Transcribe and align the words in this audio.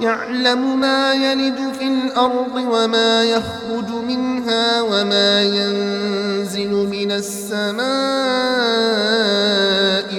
يعلم 0.00 0.80
ما 0.80 1.14
يلد 1.14 1.58
في 1.78 1.84
الأرض 1.84 2.54
وما 2.72 3.24
يخرج 3.24 4.04
منها 4.08 4.82
وما 4.82 5.42
ينزل 5.42 6.70
من 6.90 7.12
السماء 7.12 7.84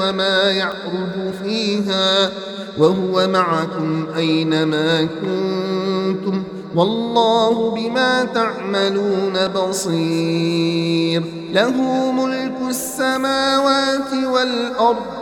وما 0.00 0.50
يعرج 0.50 1.32
فيها 1.44 2.30
وهو 2.78 3.28
معكم 3.28 4.06
أينما 4.16 5.00
كنتم 5.20 6.42
والله 6.74 7.70
بما 7.70 8.24
تعملون 8.34 9.32
بصير 9.54 11.22
له 11.52 11.82
ملك 12.12 12.58
السماوات 12.70 14.12
والأرض 14.32 15.21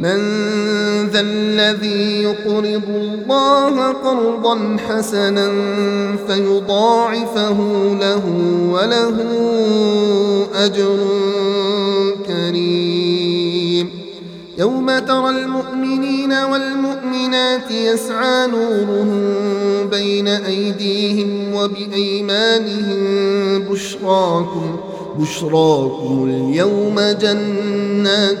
من 0.00 0.18
ذا 1.12 1.20
الذي 1.20 2.22
يقرض 2.22 2.82
الله 2.88 3.88
قرضا 3.90 4.76
حسنا 4.88 5.50
فيضاعفه 6.26 7.56
له 8.00 8.22
وله 8.70 9.14
أجر 10.54 10.98
كريم 12.26 13.90
يوم 14.58 14.98
ترى 14.98 15.28
المؤمنين 15.30 16.32
والمؤمنات 16.32 17.70
يسعى 17.70 18.46
نورهم 18.46 19.30
بين 19.90 20.28
أيديهم 20.28 21.54
وبأيمانهم 21.54 22.98
بشراكم 23.58 24.76
بشراكم 25.18 26.24
اليوم 26.30 27.00
جنات 27.00 28.40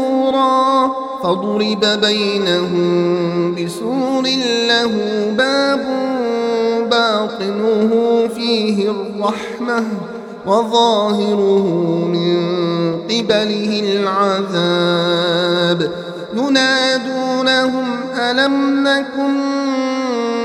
فضرب 1.23 1.85
بينهم 2.01 3.55
بسور 3.55 4.23
له 4.67 4.91
باب 5.37 5.81
باطنه 6.91 7.89
فيه 8.35 8.89
الرحمة 8.89 9.83
وظاهره 10.45 11.67
من 12.07 12.39
قبله 13.03 13.83
العذاب 13.95 15.91
ينادونهم 16.33 17.89
ألم 18.19 18.87
نكن 18.87 19.37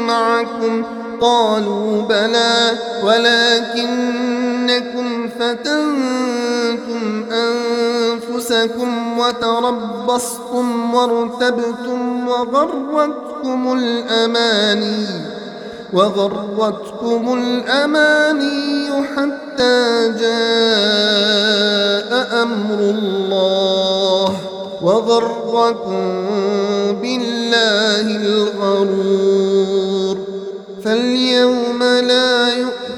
معكم 0.06 0.82
قالوا 1.20 2.02
بلى 2.02 2.70
ولكنكم 3.04 5.28
فتنتم 5.40 7.24
أن 7.32 7.65
أنفسكم 8.52 9.18
وتربصتم 9.18 10.94
وارتبتم 10.94 12.28
وغرتكم 12.28 13.72
الأماني 13.78 15.06
وغرتكم 15.92 17.38
الأماني 17.38 18.88
حتى 19.16 20.08
جاء 20.20 20.36
أمر 22.42 22.78
الله 22.80 24.36
وغركم 24.82 26.16
بالله 27.02 28.16
الغرور 28.16 30.18
فاليوم 30.84 31.82
لا 31.82 32.48
يؤمن 32.56 32.75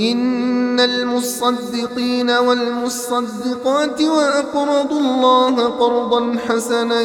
إن 0.00 0.80
المصدقين 0.80 2.30
والمصدقات 2.30 4.00
وأقرضوا 4.00 5.00
الله 5.00 5.56
قرضا 5.66 6.36
حسنا 6.48 7.00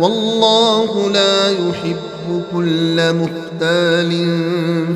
والله 0.00 1.10
لا 1.10 1.50
يحب 1.50 1.96
كل 2.54 2.96
مختال 3.14 4.12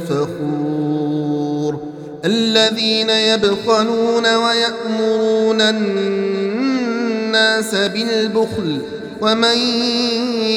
فخور 0.08 1.80
الذين 2.24 3.10
يبخلون 3.10 4.34
ويأمرون 4.34 5.60
الناس 5.60 7.74
بالبخل 7.74 8.78
ومن 9.20 9.58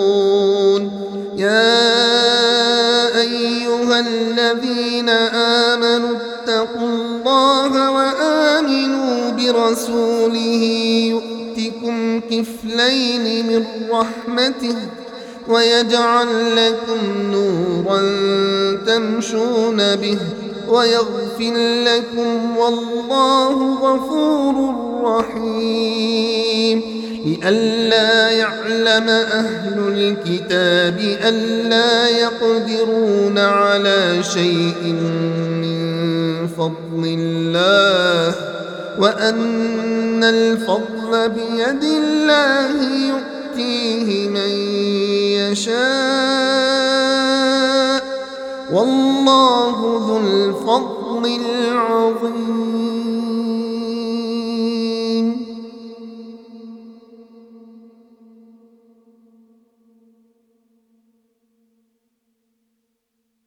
كفلين 12.41 13.47
من 13.47 13.65
رحمته 13.91 14.75
ويجعل 15.47 16.55
لكم 16.55 17.31
نورا 17.31 17.99
تمشون 18.85 19.95
به 19.95 20.17
ويغفر 20.69 21.53
لكم 21.85 22.57
والله 22.57 23.77
غفور 23.79 24.53
رحيم 25.03 26.81
لئلا 27.25 28.29
يعلم 28.31 29.09
أهل 29.09 29.75
الكتاب 29.87 30.99
ألا 31.23 32.07
يقدرون 32.09 33.37
على 33.37 34.23
شيء 34.33 34.83
من 35.61 35.91
فضل 36.47 37.17
الله 37.19 38.50
وأن 38.99 40.23
الفضل 40.23 41.29
بيد 41.29 41.83
الله 41.83 42.81
يؤتيه 43.07 44.29
من 44.29 44.49
يشاء 45.51 48.03
والله 48.71 49.71
ذو 50.07 50.17
الفضل 50.17 51.39
العظيم 51.67 52.60